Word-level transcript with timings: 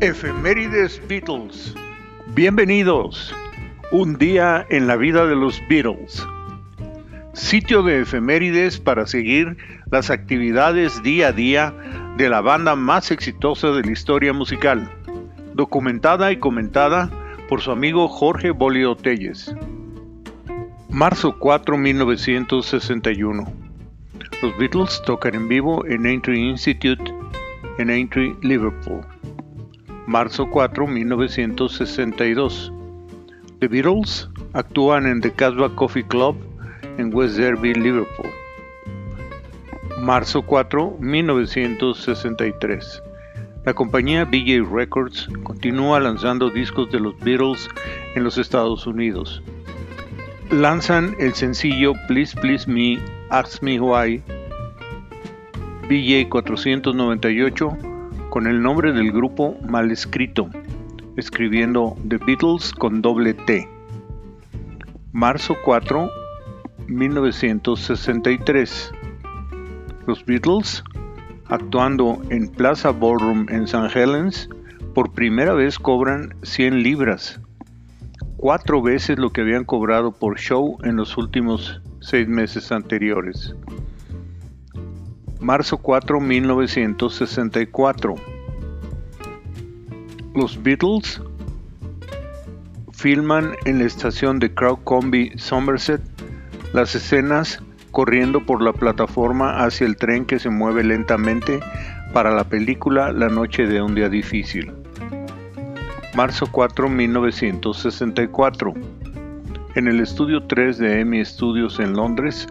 Efemérides 0.00 1.00
Beatles. 1.08 1.74
Bienvenidos. 2.34 3.34
Un 3.92 4.18
día 4.18 4.66
en 4.68 4.86
la 4.86 4.96
vida 4.96 5.26
de 5.26 5.34
los 5.34 5.62
Beatles. 5.70 6.26
Sitio 7.32 7.82
de 7.82 8.02
efemérides 8.02 8.78
para 8.78 9.06
seguir 9.06 9.56
las 9.90 10.10
actividades 10.10 11.02
día 11.02 11.28
a 11.28 11.32
día 11.32 11.74
de 12.18 12.28
la 12.28 12.42
banda 12.42 12.76
más 12.76 13.10
exitosa 13.10 13.68
de 13.68 13.84
la 13.84 13.90
historia 13.90 14.34
musical. 14.34 14.92
Documentada 15.54 16.30
y 16.30 16.36
comentada 16.36 17.10
por 17.48 17.62
su 17.62 17.70
amigo 17.70 18.06
Jorge 18.06 18.50
Bolio 18.50 18.96
Telles. 18.96 19.54
Marzo 20.90 21.38
4, 21.38 21.78
1961. 21.78 23.50
Los 24.42 24.58
Beatles 24.58 25.00
tocan 25.06 25.34
en 25.34 25.48
vivo 25.48 25.86
en 25.86 26.04
Aintree 26.04 26.38
Institute 26.38 27.02
en 27.78 27.90
Aintree, 27.90 28.34
Liverpool. 28.42 29.00
Marzo 30.06 30.48
4, 30.48 30.86
1962. 30.86 32.72
The 33.58 33.66
Beatles 33.66 34.30
actúan 34.52 35.06
en 35.06 35.20
The 35.20 35.32
Casbah 35.32 35.74
Coffee 35.74 36.06
Club 36.06 36.36
en 36.98 37.12
West 37.12 37.36
Derby, 37.36 37.74
Liverpool. 37.74 38.30
Marzo 40.00 40.42
4, 40.42 40.98
1963. 41.00 43.02
La 43.64 43.74
compañía 43.74 44.24
BJ 44.24 44.62
Records 44.70 45.28
continúa 45.42 45.98
lanzando 45.98 46.50
discos 46.50 46.88
de 46.92 47.00
los 47.00 47.18
Beatles 47.18 47.68
en 48.14 48.22
los 48.22 48.38
Estados 48.38 48.86
Unidos. 48.86 49.42
Lanzan 50.50 51.16
el 51.18 51.34
sencillo 51.34 51.94
Please 52.06 52.40
Please 52.40 52.70
Me, 52.70 53.00
Ask 53.30 53.60
Me 53.60 53.80
Why, 53.80 54.22
BJ 55.88 56.28
498, 56.28 57.95
con 58.36 58.46
el 58.46 58.60
nombre 58.60 58.92
del 58.92 59.12
grupo 59.12 59.56
mal 59.66 59.90
escrito, 59.90 60.50
escribiendo 61.16 61.96
The 62.06 62.18
Beatles 62.18 62.70
con 62.70 63.00
doble 63.00 63.32
T. 63.32 63.66
Marzo 65.10 65.56
4, 65.64 66.10
1963. 66.86 68.92
Los 70.06 70.22
Beatles, 70.26 70.84
actuando 71.46 72.20
en 72.28 72.48
Plaza 72.48 72.90
Ballroom 72.90 73.46
en 73.48 73.62
St. 73.62 73.98
Helens, 73.98 74.50
por 74.92 75.14
primera 75.14 75.54
vez 75.54 75.78
cobran 75.78 76.34
100 76.42 76.82
libras, 76.82 77.40
cuatro 78.36 78.82
veces 78.82 79.18
lo 79.18 79.30
que 79.30 79.40
habían 79.40 79.64
cobrado 79.64 80.12
por 80.12 80.38
show 80.38 80.76
en 80.82 80.96
los 80.96 81.16
últimos 81.16 81.80
seis 82.00 82.28
meses 82.28 82.70
anteriores. 82.70 83.54
Marzo 85.40 85.78
4, 85.78 86.20
1964. 86.20 88.14
Los 90.34 90.62
Beatles 90.62 91.20
filman 92.92 93.52
en 93.64 93.78
la 93.78 93.84
estación 93.84 94.38
de 94.38 94.52
Crowcombe, 94.54 95.32
Somerset, 95.36 96.00
las 96.72 96.94
escenas 96.94 97.62
corriendo 97.90 98.44
por 98.44 98.62
la 98.62 98.72
plataforma 98.72 99.64
hacia 99.64 99.86
el 99.86 99.96
tren 99.96 100.24
que 100.24 100.38
se 100.38 100.50
mueve 100.50 100.84
lentamente 100.84 101.60
para 102.12 102.30
la 102.34 102.44
película 102.44 103.12
La 103.12 103.28
noche 103.28 103.66
de 103.66 103.82
un 103.82 103.94
día 103.94 104.08
difícil. 104.08 104.72
Marzo 106.14 106.46
4, 106.50 106.88
1964. 106.88 108.74
En 109.74 109.88
el 109.88 110.00
estudio 110.00 110.42
3 110.42 110.78
de 110.78 111.00
EMI 111.00 111.24
Studios 111.26 111.78
en 111.78 111.92
Londres, 111.92 112.48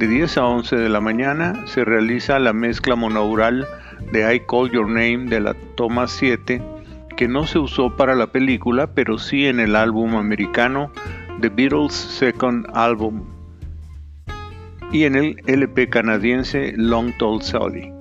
de 0.00 0.08
10 0.08 0.38
a 0.38 0.46
11 0.46 0.76
de 0.76 0.88
la 0.88 1.02
mañana 1.02 1.66
se 1.66 1.84
realiza 1.84 2.38
la 2.38 2.54
mezcla 2.54 2.96
monaural 2.96 3.68
de 4.10 4.34
I 4.34 4.40
Call 4.48 4.70
Your 4.70 4.86
Name 4.86 5.26
de 5.26 5.40
la 5.40 5.52
toma 5.74 6.08
7, 6.08 6.62
que 7.18 7.28
no 7.28 7.46
se 7.46 7.58
usó 7.58 7.94
para 7.96 8.14
la 8.14 8.28
película, 8.28 8.94
pero 8.94 9.18
sí 9.18 9.44
en 9.46 9.60
el 9.60 9.76
álbum 9.76 10.16
americano 10.16 10.90
The 11.42 11.50
Beatles 11.50 11.92
Second 11.92 12.66
Album 12.72 13.24
y 14.90 15.04
en 15.04 15.16
el 15.16 15.36
LP 15.46 15.90
canadiense 15.90 16.72
Long 16.78 17.12
Tall 17.18 17.42
Sally, 17.42 17.92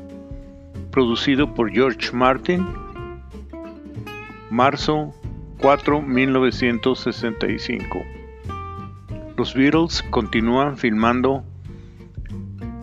producido 0.92 1.54
por 1.54 1.70
George 1.70 2.14
Martin, 2.14 2.66
marzo 4.50 5.14
4, 5.58 6.02
1965. 6.02 8.00
Los 9.36 9.54
Beatles 9.54 10.02
continúan 10.04 10.78
filmando 10.78 11.44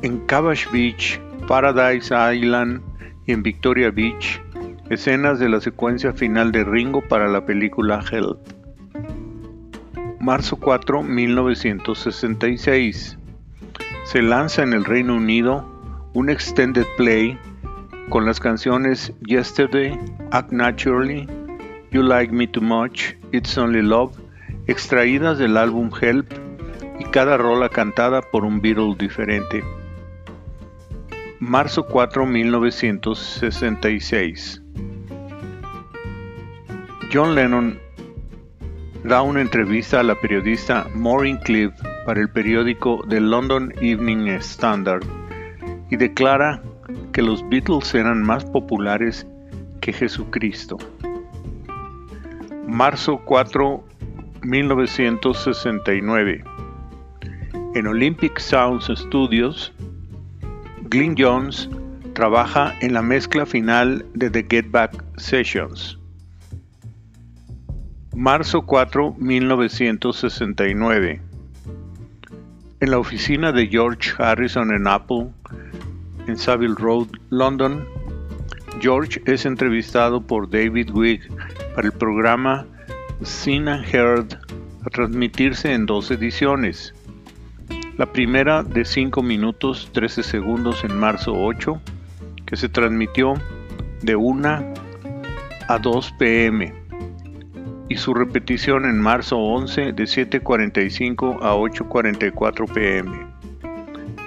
en 0.06 0.24
Cabbage 0.26 0.68
Beach, 0.70 1.20
Paradise 1.48 2.14
Island 2.14 2.80
y 3.26 3.32
en 3.32 3.42
Victoria 3.42 3.90
Beach, 3.90 4.40
escenas 4.88 5.40
de 5.40 5.48
la 5.48 5.60
secuencia 5.60 6.12
final 6.12 6.52
de 6.52 6.62
Ringo 6.62 7.02
para 7.02 7.26
la 7.26 7.44
película 7.44 8.04
Help. 8.12 8.38
Marzo 10.20 10.58
4, 10.58 11.02
1966 11.02 13.18
se 14.04 14.22
lanza 14.22 14.62
en 14.62 14.74
el 14.74 14.84
Reino 14.84 15.16
Unido 15.16 15.66
un 16.14 16.30
extended 16.30 16.86
play 16.96 17.36
con 18.08 18.24
las 18.24 18.38
canciones 18.38 19.12
Yesterday, 19.26 19.98
Act 20.30 20.52
Naturally, 20.52 21.26
You 21.90 22.04
Like 22.04 22.32
Me 22.32 22.46
Too 22.46 22.62
Much, 22.62 23.14
It's 23.32 23.58
Only 23.58 23.82
Love, 23.82 24.16
extraídas 24.68 25.38
del 25.38 25.56
álbum 25.56 25.90
Help 26.00 26.32
y 27.00 27.04
cada 27.06 27.36
rola 27.36 27.68
cantada 27.68 28.22
por 28.22 28.44
un 28.44 28.60
Beatle 28.60 28.94
diferente. 28.96 29.64
Marzo 31.40 31.86
4, 31.86 32.24
1966. 32.24 34.62
John 37.12 37.34
Lennon 37.34 37.78
da 39.04 39.20
una 39.20 39.42
entrevista 39.42 40.00
a 40.00 40.02
la 40.02 40.14
periodista 40.14 40.86
Maureen 40.94 41.36
Cliff 41.38 41.74
para 42.06 42.22
el 42.22 42.30
periódico 42.30 43.04
The 43.10 43.20
London 43.20 43.70
Evening 43.82 44.28
Standard 44.28 45.04
y 45.90 45.96
declara 45.96 46.62
que 47.12 47.20
los 47.20 47.46
Beatles 47.50 47.94
eran 47.94 48.22
más 48.22 48.46
populares 48.46 49.26
que 49.82 49.92
Jesucristo. 49.92 50.78
Marzo 52.66 53.20
4, 53.26 53.84
1969. 54.42 56.42
En 57.74 57.86
Olympic 57.86 58.38
Sounds 58.38 58.90
Studios, 58.96 59.74
Glyn 60.88 61.16
Jones 61.18 61.68
trabaja 62.14 62.74
en 62.80 62.94
la 62.94 63.02
mezcla 63.02 63.44
final 63.44 64.06
de 64.14 64.30
The 64.30 64.46
Get 64.48 64.70
Back 64.70 65.04
Sessions. 65.16 65.98
Marzo 68.14 68.62
4, 68.62 69.16
1969. 69.18 71.20
En 72.80 72.90
la 72.90 72.98
oficina 72.98 73.52
de 73.52 73.66
George 73.66 74.12
Harrison 74.18 74.72
en 74.72 74.86
Apple, 74.86 75.28
en 76.28 76.36
Savile 76.36 76.74
Road, 76.78 77.08
London, 77.30 77.84
George 78.80 79.20
es 79.26 79.44
entrevistado 79.44 80.20
por 80.20 80.48
David 80.48 80.90
Wigg 80.90 81.28
para 81.74 81.88
el 81.88 81.92
programa 81.92 82.66
Seen 83.22 83.68
and 83.68 83.84
Heard 83.92 84.38
a 84.84 84.90
transmitirse 84.90 85.72
en 85.72 85.86
dos 85.86 86.10
ediciones. 86.10 86.94
La 87.98 88.04
primera 88.04 88.62
de 88.62 88.84
5 88.84 89.22
minutos 89.22 89.88
13 89.94 90.22
segundos 90.22 90.84
en 90.84 90.98
marzo 90.98 91.32
8, 91.32 91.80
que 92.44 92.56
se 92.56 92.68
transmitió 92.68 93.32
de 94.02 94.14
1 94.14 94.74
a 95.68 95.78
2 95.78 96.12
pm 96.18 96.74
y 97.88 97.96
su 97.96 98.12
repetición 98.12 98.84
en 98.84 99.00
marzo 99.00 99.38
11 99.38 99.94
de 99.94 100.04
7.45 100.04 101.38
a 101.40 101.54
8.44 101.54 102.70
pm. 102.70 103.26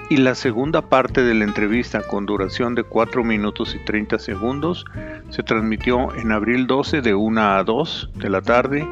Y 0.08 0.16
la 0.16 0.34
segunda 0.34 0.82
parte 0.82 1.22
de 1.22 1.34
la 1.34 1.44
entrevista 1.44 2.02
con 2.02 2.26
duración 2.26 2.74
de 2.74 2.82
4 2.82 3.22
minutos 3.22 3.76
y 3.76 3.84
30 3.84 4.18
segundos 4.18 4.84
se 5.28 5.44
transmitió 5.44 6.12
en 6.16 6.32
abril 6.32 6.66
12 6.66 7.02
de 7.02 7.14
1 7.14 7.40
a 7.40 7.62
2 7.62 8.10
de 8.16 8.30
la 8.30 8.42
tarde 8.42 8.88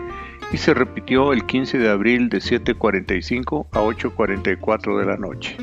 y 0.53 0.57
se 0.57 0.75
repitió 0.75 1.33
el 1.33 1.45
15 1.45 1.79
de 1.79 1.91
abril 1.91 2.29
de 2.29 2.39
7.45 2.39 3.67
a 3.73 3.81
8.44 3.81 4.99
de 4.99 5.07
la 5.07 5.17
noche. 5.17 5.57